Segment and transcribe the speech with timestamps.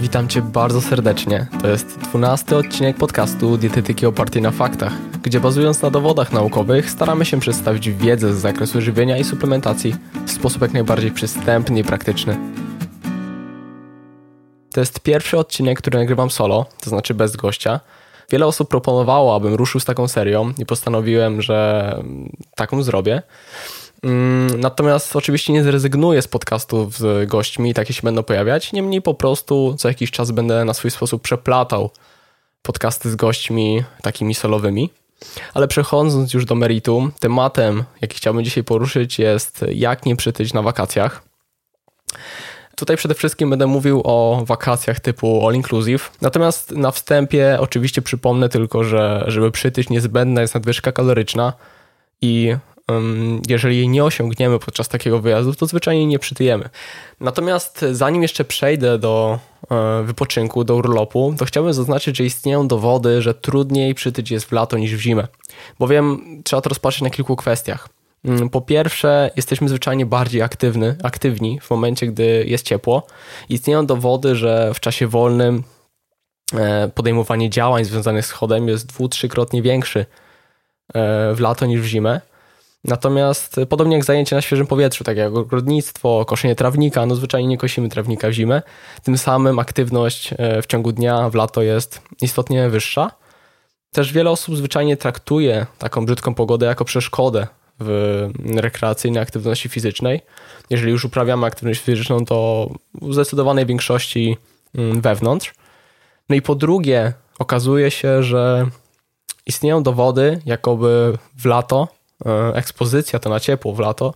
[0.00, 1.46] Witam Cię bardzo serdecznie.
[1.62, 7.24] To jest dwunasty odcinek podcastu Dietetyki opartej na faktach, gdzie bazując na dowodach naukowych staramy
[7.24, 9.94] się przedstawić wiedzę z zakresu żywienia i suplementacji
[10.26, 12.38] w sposób jak najbardziej przystępny i praktyczny.
[14.72, 17.80] To jest pierwszy odcinek, który nagrywam solo, to znaczy bez gościa.
[18.30, 21.98] Wiele osób proponowało, abym ruszył z taką serią i postanowiłem, że
[22.56, 23.22] taką zrobię.
[24.02, 28.72] Mm, natomiast oczywiście nie zrezygnuję z podcastów z gośćmi, takie się będą pojawiać.
[28.72, 31.90] Niemniej po prostu co jakiś czas będę na swój sposób przeplatał
[32.62, 34.90] podcasty z gośćmi takimi solowymi.
[35.54, 40.62] Ale przechodząc już do meritum, tematem, jaki chciałbym dzisiaj poruszyć, jest jak nie przytyć na
[40.62, 41.22] wakacjach.
[42.76, 46.10] Tutaj przede wszystkim będę mówił o wakacjach typu all inclusive.
[46.20, 51.52] Natomiast na wstępie oczywiście przypomnę tylko, że żeby przytyć niezbędna jest nadwyżka kaloryczna
[52.20, 52.56] i
[53.48, 56.68] jeżeli jej nie osiągniemy podczas takiego wyjazdu, to zwyczajnie nie przytyjemy.
[57.20, 59.38] Natomiast zanim jeszcze przejdę do
[59.70, 64.52] e, wypoczynku, do urlopu, to chciałbym zaznaczyć, że istnieją dowody, że trudniej przytyć jest w
[64.52, 65.28] lato niż w zimę.
[65.78, 67.88] Bowiem trzeba to rozpatrzeć na kilku kwestiach.
[68.24, 73.06] Mm, po pierwsze, jesteśmy zwyczajnie bardziej aktywny, aktywni w momencie, gdy jest ciepło.
[73.48, 75.62] Istnieją dowody, że w czasie wolnym
[76.54, 80.04] e, podejmowanie działań związanych z chodem jest dwu, trzykrotnie większy e,
[81.34, 82.20] w lato niż w zimę.
[82.84, 87.58] Natomiast podobnie jak zajęcie na świeżym powietrzu, tak jak ogrodnictwo, koszenie trawnika, no zwyczajnie nie
[87.58, 88.62] kosimy trawnika w zimę.
[89.02, 93.10] Tym samym aktywność e, w ciągu dnia w lato jest istotnie wyższa.
[93.92, 97.46] Też wiele osób zwyczajnie traktuje taką brzydką pogodę jako przeszkodę
[97.80, 100.20] w rekreacyjnej aktywności fizycznej.
[100.70, 102.68] Jeżeli już uprawiamy aktywność fizyczną, to
[103.02, 104.36] w zdecydowanej większości
[104.74, 105.54] mm, wewnątrz.
[106.28, 108.66] No i po drugie, okazuje się, że
[109.46, 111.97] istnieją dowody, jakoby w lato E,
[112.54, 114.14] ekspozycja to na ciepło w lato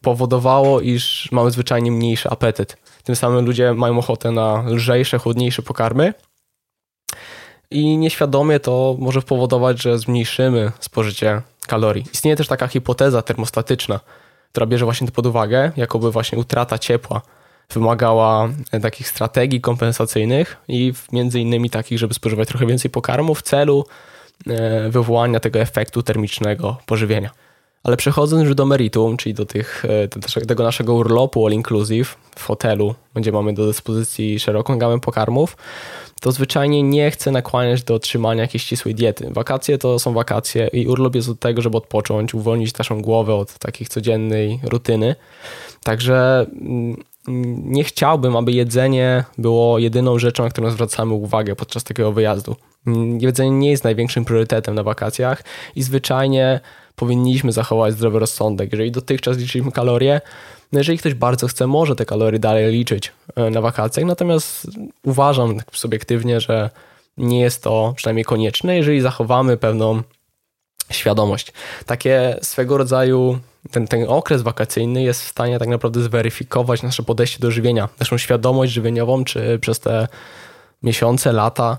[0.00, 2.76] powodowało, iż mamy zwyczajnie mniejszy apetyt.
[3.04, 6.14] Tym samym ludzie mają ochotę na lżejsze, chłodniejsze pokarmy
[7.70, 12.04] i nieświadomie to może powodować, że zmniejszymy spożycie kalorii.
[12.12, 14.00] Istnieje też taka hipoteza termostatyczna,
[14.50, 17.22] która bierze właśnie to pod uwagę, jakoby właśnie utrata ciepła
[17.70, 18.48] wymagała
[18.82, 23.86] takich strategii kompensacyjnych i między innymi takich, żeby spożywać trochę więcej pokarmu w celu E,
[24.90, 27.30] wywołania tego efektu termicznego pożywienia.
[27.82, 29.84] Ale przechodząc już do meritum, czyli do tych,
[30.40, 35.56] e, tego naszego urlopu all inclusive w hotelu, gdzie mamy do dyspozycji szeroką gamę pokarmów,
[36.20, 39.28] to zwyczajnie nie chcę nakłaniać do otrzymania jakiejś ścisłej diety.
[39.30, 43.58] Wakacje to są wakacje i urlop jest od tego, żeby odpocząć, uwolnić naszą głowę od
[43.58, 45.14] takiej codziennej rutyny.
[45.82, 46.96] Także mm,
[47.28, 52.56] nie chciałbym, aby jedzenie było jedyną rzeczą, na którą zwracamy uwagę podczas takiego wyjazdu.
[53.20, 55.44] Jedzenie nie jest największym priorytetem na wakacjach
[55.76, 56.60] i zwyczajnie
[56.96, 58.72] powinniśmy zachować zdrowy rozsądek.
[58.72, 60.20] Jeżeli dotychczas liczyliśmy kalorie,
[60.72, 64.66] no jeżeli ktoś bardzo chce, może te kalorie dalej liczyć e, na wakacjach, natomiast
[65.02, 66.70] uważam tak subiektywnie, że
[67.16, 70.02] nie jest to przynajmniej konieczne, jeżeli zachowamy pewną
[70.94, 71.52] świadomość.
[71.86, 73.38] Takie swego rodzaju
[73.70, 78.18] ten, ten okres wakacyjny jest w stanie tak naprawdę zweryfikować nasze podejście do żywienia, naszą
[78.18, 80.08] świadomość żywieniową, czy przez te
[80.82, 81.78] miesiące, lata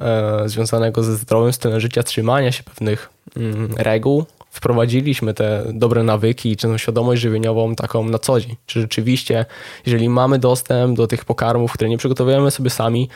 [0.00, 6.56] e, związanego ze zdrowym stylem życia, trzymania się pewnych mm, reguł, wprowadziliśmy te dobre nawyki
[6.56, 8.56] czy tą świadomość żywieniową taką na co dzień.
[8.66, 9.46] Czy rzeczywiście,
[9.86, 13.08] jeżeli mamy dostęp do tych pokarmów, które nie przygotowujemy sobie sami,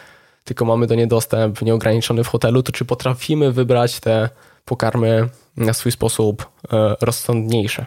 [0.44, 4.28] tylko mamy do nie dostęp nieograniczony w hotelu, to czy potrafimy wybrać te
[4.64, 7.86] pokarmy na swój sposób e, rozsądniejsze.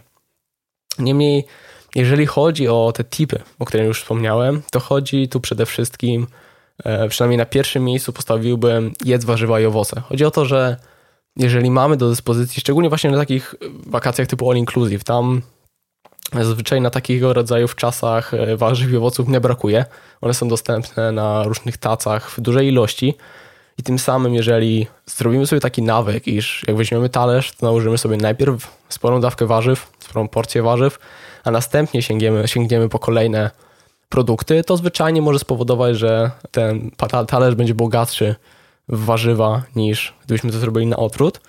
[1.00, 1.46] Niemniej,
[1.96, 6.28] jeżeli chodzi o te typy, o których już wspomniałem, to chodzi tu przede wszystkim,
[6.84, 10.02] e, przynajmniej na pierwszym miejscu postawiłbym jedz warzywa i owoce.
[10.02, 10.78] Chodzi o to, że
[11.36, 13.56] jeżeli mamy do dyspozycji, szczególnie właśnie na takich
[13.88, 15.42] wakacjach typu all inclusive, tam
[16.34, 19.86] zazwyczaj na takiego rodzaju czasach e, warzyw i owoców nie brakuje.
[20.22, 23.14] One są dostępne na różnych tacach w dużej ilości.
[23.78, 28.18] I tym samym, jeżeli zrobimy sobie taki nawyk, iż jak weźmiemy talerz, to nałożymy sobie
[28.18, 31.00] najpierw sporą dawkę warzyw, sporą porcję warzyw,
[31.44, 33.52] a następnie sięgniemy, sięgniemy po kolejne
[34.10, 36.92] produkty, to zwyczajnie może spowodować, że ten
[37.28, 38.36] talerz będzie bogatszy
[38.90, 41.40] w warzywa niż gdybyśmy to zrobili na odwrót.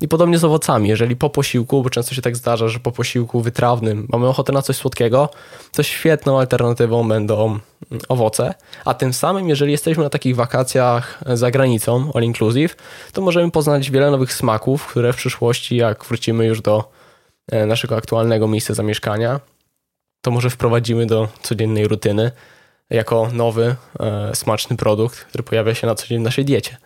[0.00, 0.88] I podobnie z owocami.
[0.88, 4.62] Jeżeli po posiłku, bo często się tak zdarza, że po posiłku wytrawnym mamy ochotę na
[4.62, 5.28] coś słodkiego,
[5.72, 7.58] to świetną alternatywą będą
[8.08, 8.54] owoce.
[8.84, 12.76] A tym samym, jeżeli jesteśmy na takich wakacjach za granicą, all inclusive,
[13.12, 16.90] to możemy poznać wiele nowych smaków, które w przyszłości, jak wrócimy już do
[17.52, 19.40] e, naszego aktualnego miejsca zamieszkania,
[20.22, 22.30] to może wprowadzimy do codziennej rutyny
[22.90, 26.76] jako nowy, e, smaczny produkt, który pojawia się na co dzień w naszej diecie.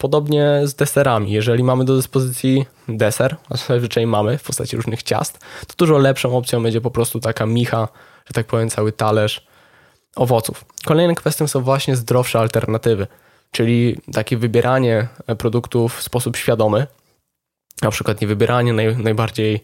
[0.00, 1.32] Podobnie z deserami.
[1.32, 6.36] Jeżeli mamy do dyspozycji deser, a zazwyczaj mamy w postaci różnych ciast, to dużo lepszą
[6.36, 7.88] opcją będzie po prostu taka micha,
[8.26, 9.46] że tak powiem, cały talerz
[10.16, 10.64] owoców.
[10.84, 13.06] Kolejną kwestią są właśnie zdrowsze alternatywy,
[13.50, 15.08] czyli takie wybieranie
[15.38, 16.86] produktów w sposób świadomy,
[17.82, 19.60] na przykład nie wybieranie naj, najbardziej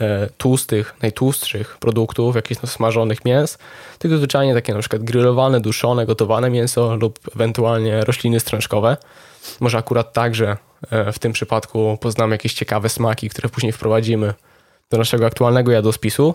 [0.00, 3.58] e, tłustych, najtłustszych produktów, jakichś no, smażonych mięs,
[3.98, 8.96] tylko zwyczajnie takie na przykład grillowane, duszone, gotowane mięso lub ewentualnie rośliny strączkowe.
[9.60, 10.56] Może akurat także
[10.90, 14.34] e, w tym przypadku poznamy jakieś ciekawe smaki, które później wprowadzimy
[14.90, 16.34] do naszego aktualnego jadłospisu.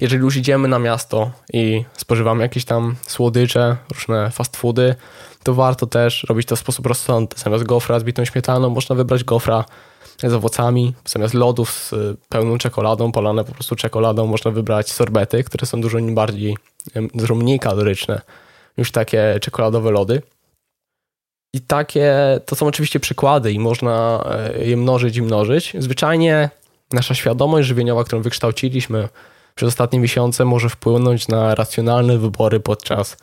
[0.00, 4.94] Jeżeli już idziemy na miasto i spożywamy jakieś tam słodycze, różne fast foody,
[5.42, 7.36] to warto też robić to w sposób rozsądny.
[7.36, 9.64] Zamiast gofra z bitą śmietaną można wybrać gofra
[10.22, 10.94] z owocami.
[11.04, 11.94] Zamiast lodów z
[12.28, 16.56] pełną czekoladą, polane po prostu czekoladą, można wybrać sorbety, które są dużo bardziej,
[17.14, 18.20] dużo mniej kaloryczne
[18.78, 20.22] niż takie czekoladowe lody.
[21.52, 22.14] I takie,
[22.46, 25.76] to są oczywiście przykłady i można e, je mnożyć i mnożyć.
[25.78, 26.50] Zwyczajnie
[26.92, 29.08] nasza świadomość żywieniowa, którą wykształciliśmy
[29.54, 33.16] przez ostatnie miesiące, może wpłynąć na racjonalne wybory podczas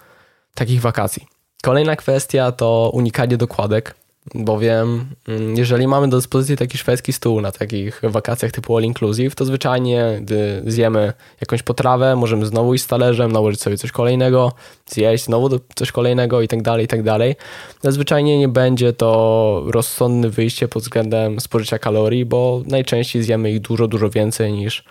[0.54, 1.25] takich wakacji.
[1.63, 3.95] Kolejna kwestia to unikanie dokładek,
[4.33, 9.36] bowiem mm, jeżeli mamy do dyspozycji taki szwedzki stół na takich wakacjach typu all inclusive,
[9.36, 14.51] to zwyczajnie gdy zjemy jakąś potrawę, możemy znowu iść z talerzem, nałożyć sobie coś kolejnego,
[14.86, 17.36] zjeść znowu coś kolejnego i tak dalej, i tak dalej.
[17.83, 23.88] Zwyczajnie nie będzie to rozsądne wyjście pod względem spożycia kalorii, bo najczęściej zjemy ich dużo,
[23.88, 24.83] dużo więcej niż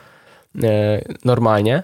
[0.63, 1.83] e, normalnie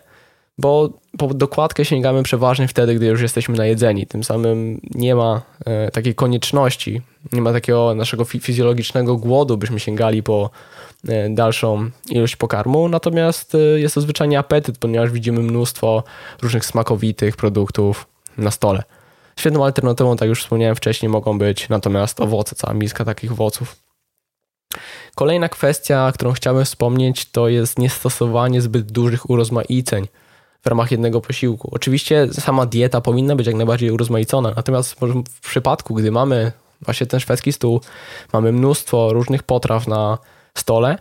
[0.61, 4.07] bo po dokładkę sięgamy przeważnie wtedy, gdy już jesteśmy najedzeni.
[4.07, 7.03] Tym samym nie ma e, takiej konieczności,
[7.33, 10.51] nie ma takiego naszego fizjologicznego głodu, byśmy sięgali po
[11.09, 12.89] e, dalszą ilość pokarmu.
[12.89, 16.03] Natomiast e, jest to zwyczajnie apetyt, ponieważ widzimy mnóstwo
[16.43, 18.07] różnych smakowitych produktów
[18.39, 18.83] na stole.
[19.37, 23.77] Świetną alternatywą, tak już wspomniałem wcześniej, mogą być natomiast owoce, cała miska takich owoców.
[25.15, 30.07] Kolejna kwestia, którą chciałbym wspomnieć, to jest niestosowanie zbyt dużych urozmaiceń
[30.63, 31.69] w ramach jednego posiłku.
[31.73, 34.97] Oczywiście sama dieta powinna być jak najbardziej urozmaicona, natomiast
[35.43, 36.53] w przypadku, gdy mamy
[36.83, 37.81] właśnie ten szwedzki stół,
[38.33, 40.19] mamy mnóstwo różnych potraw na
[40.55, 40.99] stole,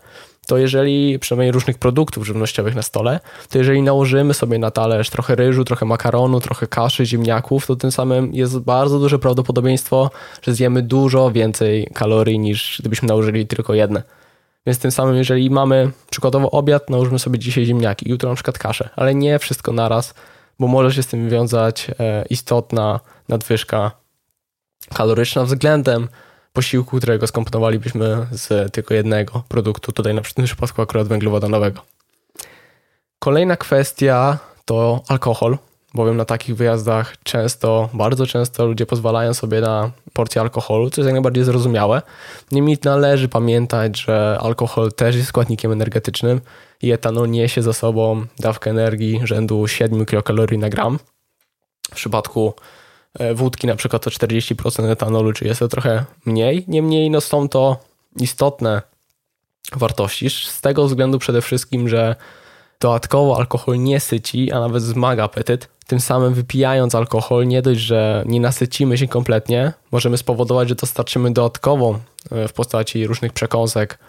[0.48, 3.20] to jeżeli, przynajmniej różnych produktów żywnościowych na stole,
[3.50, 7.92] to jeżeli nałożymy sobie na talerz trochę ryżu, trochę makaronu, trochę kaszy, ziemniaków, to tym
[7.92, 14.04] samym jest bardzo duże prawdopodobieństwo, że zjemy dużo więcej kalorii niż gdybyśmy nałożyli tylko jedne.
[14.66, 18.90] Więc tym samym, jeżeli mamy przykładowo obiad, nałóżmy sobie dzisiaj ziemniaki, jutro na przykład kaszę,
[18.96, 20.14] ale nie wszystko naraz,
[20.60, 23.92] bo może się z tym wiązać e, istotna nadwyżka
[24.94, 26.08] kaloryczna względem
[26.54, 31.82] posiłku, którego skomponowalibyśmy z tylko jednego produktu, tutaj na tym przypadku akurat węglowodanowego.
[33.20, 35.58] Kolejna kwestia to alkohol
[35.94, 41.06] bowiem na takich wyjazdach często, bardzo często ludzie pozwalają sobie na porcję alkoholu, co jest
[41.06, 42.02] jak najbardziej zrozumiałe.
[42.52, 46.42] Niemniej należy pamiętać, że alkohol też jest składnikiem energetycznym
[46.82, 51.00] i etanol niesie za sobą dawkę energii rzędu 7 kilokalorii na gram.
[51.92, 52.54] W przypadku
[53.20, 56.66] e, wódki na przykład to 40% etanolu, czyli jest to trochę mniej.
[56.68, 57.78] Niemniej no są to
[58.20, 58.82] istotne
[59.76, 62.16] wartości z tego względu przede wszystkim, że
[62.80, 68.24] dodatkowo alkohol nie syci, a nawet zmaga apetyt, tym samym wypijając alkohol, nie dość, że
[68.26, 72.00] nie nasycimy się kompletnie, możemy spowodować, że dostarczymy dodatkową
[72.32, 74.00] e, w postaci różnych przekąsek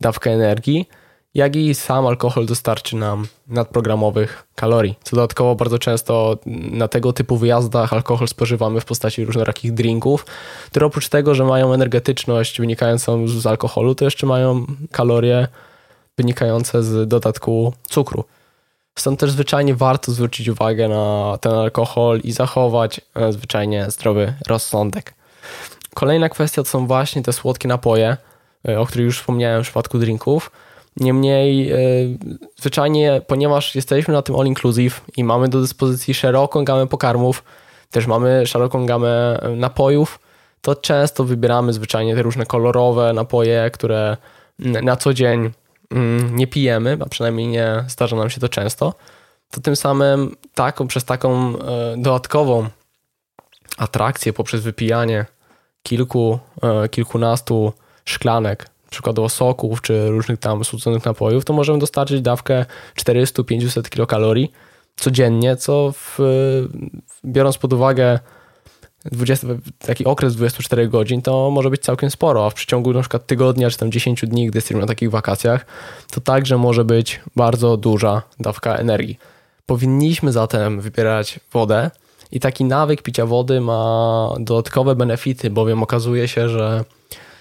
[0.00, 0.88] dawkę energii,
[1.34, 4.94] jak i sam alkohol dostarczy nam nadprogramowych kalorii.
[5.02, 10.26] Co dodatkowo bardzo często na tego typu wyjazdach alkohol spożywamy w postaci różnorakich drinków,
[10.66, 15.48] które oprócz tego, że mają energetyczność wynikającą z alkoholu, to jeszcze mają kalorie
[16.18, 18.24] wynikające z dodatku cukru.
[18.98, 25.14] Stąd też zwyczajnie warto zwrócić uwagę na ten alkohol i zachować e, zwyczajnie zdrowy rozsądek.
[25.94, 28.16] Kolejna kwestia to są właśnie te słodkie napoje,
[28.68, 30.50] e, o których już wspomniałem w przypadku drinków.
[30.96, 32.18] Niemniej, yy,
[32.56, 37.44] zwyczajnie, ponieważ jesteśmy na tym all inclusive i mamy do dyspozycji szeroką gamę pokarmów,
[37.90, 40.18] też mamy szeroką gamę napojów,
[40.60, 44.16] to często wybieramy zwyczajnie te różne kolorowe napoje, które
[44.58, 45.50] na co dzień
[46.32, 48.94] nie pijemy, a przynajmniej nie zdarza nam się to często,
[49.50, 52.68] to tym samym taką, przez taką e, dodatkową
[53.78, 55.26] atrakcję poprzez wypijanie
[55.82, 57.72] kilku, e, kilkunastu
[58.04, 62.66] szklanek, przykładowo soków czy różnych tam słodzonych napojów, to możemy dostarczyć dawkę
[62.96, 64.52] 400-500 kilokalorii
[64.96, 66.18] codziennie, co w,
[67.24, 68.18] biorąc pod uwagę
[69.12, 69.46] 20,
[69.78, 73.70] taki okres 24 godzin to może być całkiem sporo, a w przeciągu na przykład tygodnia
[73.70, 75.66] czy tam 10 dni, gdy jesteśmy na takich wakacjach,
[76.10, 79.18] to także może być bardzo duża dawka energii.
[79.66, 81.90] Powinniśmy zatem wybierać wodę
[82.32, 86.84] i taki nawyk picia wody ma dodatkowe benefity, bowiem okazuje się, że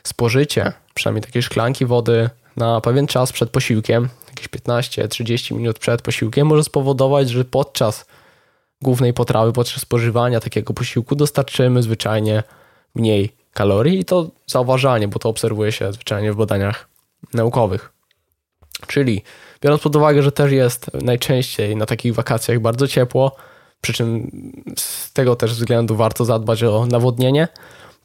[0.03, 6.47] spożycie przynajmniej takiej szklanki wody na pewien czas przed posiłkiem, jakieś 15-30 minut przed posiłkiem,
[6.47, 8.05] może spowodować, że podczas
[8.81, 12.43] głównej potrawy podczas spożywania takiego posiłku dostarczymy zwyczajnie
[12.95, 16.89] mniej kalorii i to zauważalnie, bo to obserwuje się zwyczajnie w badaniach
[17.33, 17.91] naukowych.
[18.87, 19.23] Czyli
[19.61, 23.35] biorąc pod uwagę, że też jest najczęściej na takich wakacjach bardzo ciepło,
[23.81, 24.31] przy czym
[24.77, 27.47] z tego też względu warto zadbać o nawodnienie,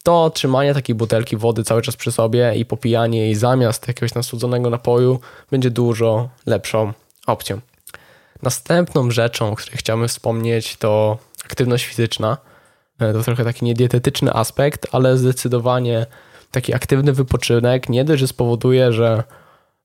[0.02, 4.70] to trzymanie takiej butelki wody cały czas przy sobie i popijanie jej zamiast jakiegoś nasłodzonego
[4.70, 6.92] napoju będzie dużo lepszą
[7.26, 7.60] opcją.
[8.42, 12.36] Następną rzeczą, o której chciałbym wspomnieć, to aktywność fizyczna.
[12.98, 16.06] E, to trochę taki niedietetyczny aspekt, ale zdecydowanie
[16.50, 19.22] taki aktywny wypoczynek nie dość, że spowoduje, że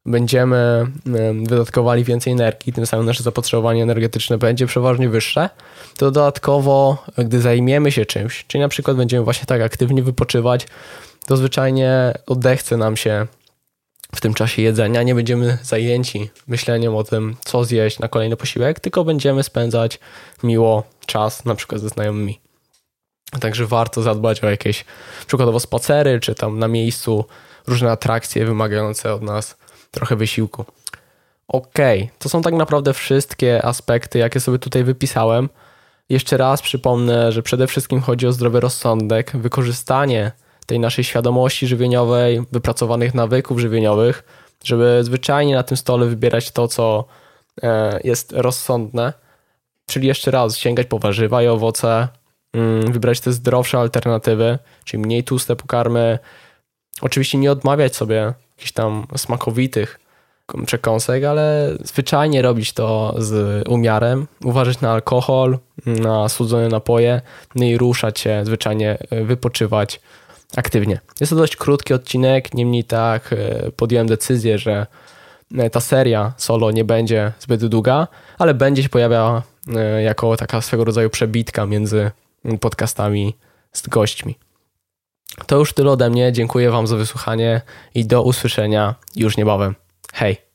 [0.05, 0.87] będziemy
[1.43, 5.49] wydatkowali więcej energii, tym samym nasze zapotrzebowanie energetyczne będzie przeważnie wyższe,
[5.97, 10.67] to dodatkowo, gdy zajmiemy się czymś, czyli na przykład będziemy właśnie tak aktywnie wypoczywać,
[11.25, 13.27] to zwyczajnie odechce nam się
[14.15, 18.79] w tym czasie jedzenia, nie będziemy zajęci myśleniem o tym, co zjeść na kolejny posiłek,
[18.79, 19.99] tylko będziemy spędzać
[20.43, 22.39] miło czas, na przykład ze znajomymi.
[23.39, 24.85] Także warto zadbać o jakieś
[25.27, 27.25] przykładowo spacery, czy tam na miejscu
[27.67, 29.57] różne atrakcje wymagające od nas
[29.91, 30.65] trochę wysiłku.
[31.47, 32.09] Okay.
[32.19, 35.49] to są tak naprawdę wszystkie aspekty, jakie sobie tutaj wypisałem.
[36.09, 40.31] Jeszcze raz przypomnę, że przede wszystkim chodzi o zdrowy rozsądek, wykorzystanie
[40.67, 44.23] tej naszej świadomości żywieniowej, wypracowanych nawyków żywieniowych,
[44.63, 47.05] żeby zwyczajnie na tym stole wybierać to, co
[47.63, 49.13] e, jest rozsądne.
[49.85, 52.07] Czyli jeszcze raz sięgać po warzywa i owoce,
[52.53, 56.19] mm, wybrać te zdrowsze alternatywy, czyli mniej tłuste pokarmy.
[57.01, 59.99] Oczywiście nie odmawiać sobie jakichś tam smakowitych
[60.65, 67.21] przekąsek, ale zwyczajnie robić to z umiarem, uważać na alkohol, na słodzone napoje,
[67.55, 69.99] no i ruszać się, zwyczajnie e, wypoczywać
[70.55, 70.99] aktywnie.
[71.19, 74.87] Jest to dość krótki odcinek, niemniej tak e, podjąłem decyzję, że
[75.57, 79.43] e, ta seria solo nie będzie zbyt długa, ale będzie się pojawiała
[80.03, 82.11] jako taka swego rodzaju przebitka między
[82.59, 83.35] podcastami
[83.73, 84.35] z gośćmi.
[85.47, 86.31] To już tyle ode mnie.
[86.31, 87.61] Dziękuję Wam za wysłuchanie
[87.95, 89.75] i do usłyszenia już niebawem.
[90.13, 90.46] Hej!